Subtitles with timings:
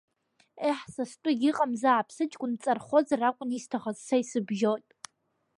[0.59, 4.85] Ҟеҳ, са стәы егьыҟамзаап, сыҷкәын дҵархозар акәын исҭахыз, са исыбжьот!